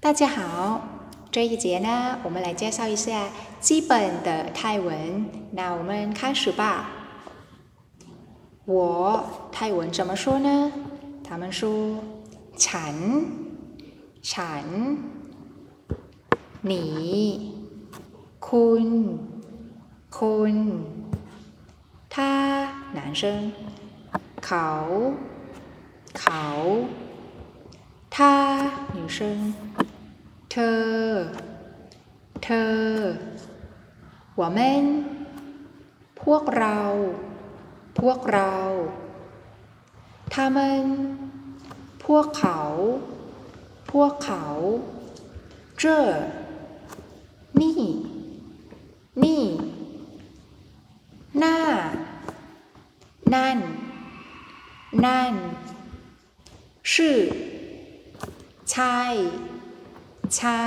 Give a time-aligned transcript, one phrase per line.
[0.00, 0.80] 大家好，
[1.30, 3.28] 这一节呢，我们来介绍一下
[3.60, 5.26] 基本的泰文。
[5.52, 6.90] 那我们开始吧。
[8.64, 10.72] 我泰文怎么说呢？
[11.22, 11.98] 他们说“
[12.56, 14.96] ฉัน”，“ฉัน”，
[16.62, 17.52] 你，
[18.40, 19.18] คุณ，
[20.10, 20.82] คุณ，
[22.08, 23.52] 他，男生，
[24.40, 25.12] เขา，
[26.14, 26.86] เขา，
[28.10, 29.54] 他，女生。
[30.54, 30.82] เธอ
[32.42, 32.74] เธอ
[34.40, 34.58] 我们
[36.22, 36.80] พวกเรา
[38.00, 38.54] พวกเรา
[40.32, 40.58] 他们
[42.04, 42.60] พวกเขา
[43.92, 44.44] พวกเขา
[45.82, 45.84] 这
[47.60, 47.82] นี่
[49.22, 49.44] นี่
[51.38, 51.58] หน้า
[53.34, 53.58] นั่น
[55.04, 55.34] นั่น
[56.92, 56.94] 是
[58.70, 59.00] ใช่
[60.37, 60.65] ใช่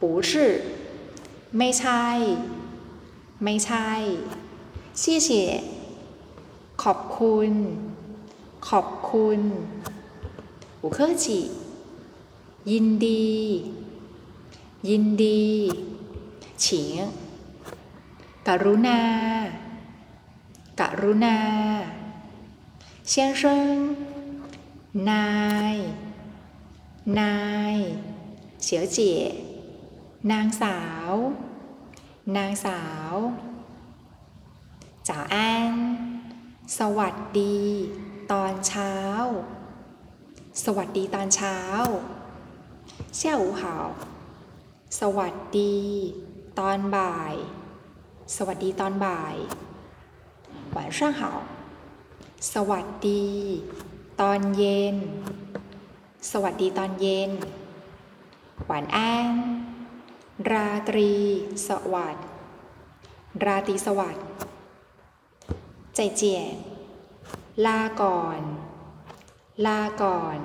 [0.00, 0.30] 不是
[1.56, 2.06] ไม่ใช่
[3.42, 3.88] ไม่ใช่
[5.00, 5.52] ชี้เฉย
[6.82, 7.52] ขอบคุณ
[8.68, 9.40] ขอบคุณ
[10.82, 11.40] อุเคจิ
[12.70, 13.32] ยินดี
[14.88, 15.44] ยินดี
[16.64, 16.96] ฉิง
[18.46, 19.00] กรุณา
[20.80, 21.38] กรุณา
[23.08, 23.76] เชียงเซิง
[25.10, 25.28] นา
[25.74, 25.76] ย
[27.18, 27.36] นา
[27.74, 27.76] ย
[28.61, 29.21] เฉียวเจี๋ย
[30.31, 31.11] นางสาว
[32.35, 33.13] นางสาว
[35.07, 35.73] จ๋าอัน
[36.77, 37.59] สวัสดี
[38.31, 38.93] ตอนเช้า
[40.63, 41.57] สวัสดีตอนเช้า
[43.15, 43.87] เชี่ยวหาว
[44.99, 45.77] สวัสดี
[46.59, 47.35] ตอนบ่าย
[48.35, 49.35] สวัสดีตอนบ่าย
[50.75, 51.21] 晚上好
[52.53, 53.25] สวัสดี
[54.21, 54.95] ตอนเย็น
[56.31, 57.31] สวัสดีตอนเย็น
[58.66, 59.32] หวานอ้าง
[60.50, 61.12] ราตรี
[61.68, 62.26] สวัสดิ์
[63.44, 64.24] ราตรีสวัสดิ์
[65.94, 66.40] ใจเจีย
[67.66, 68.40] ลาก่อน
[69.66, 70.38] ลาก่อน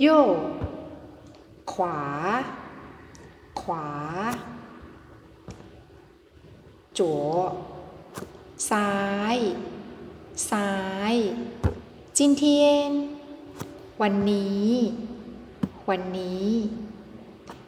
[0.00, 0.06] โย
[1.72, 2.00] ขวา
[3.60, 3.88] ขวา
[6.98, 7.32] จัว
[8.70, 8.92] ซ้า
[9.36, 9.38] ย
[10.50, 10.70] ซ้า
[11.12, 11.14] ย
[12.16, 12.90] จินเทียน
[14.02, 14.68] วันนี้
[15.90, 16.50] วันนี้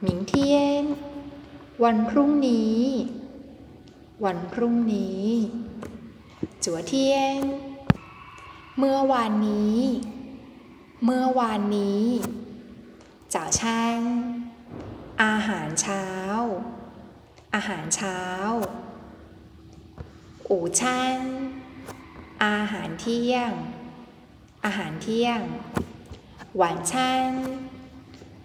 [0.00, 0.84] หมิงเทียน
[1.84, 2.82] วันพรุ่งนี้
[4.24, 5.26] วันพรุ่งนี้
[6.64, 7.40] จัวเทียน
[8.78, 9.80] เมื่อวานนี้
[11.04, 12.06] เมื่อวานนี้
[13.34, 14.00] จ่าชัน
[15.22, 16.06] อาหารเช้า
[17.54, 18.20] อาหารเช้า
[20.50, 21.18] อู่ชัน
[22.44, 23.50] อาหารเที่ยง
[24.64, 25.40] อาหารเที่ยง
[26.60, 26.92] 晚餐